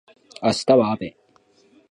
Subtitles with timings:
[0.41, 1.15] 明日は雨